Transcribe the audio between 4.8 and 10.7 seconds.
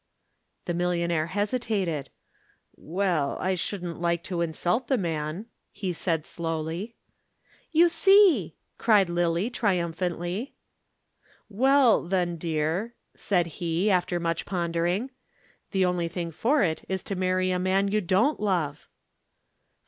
the man," he said slowly. "You see!" cried Lillie triumphantly.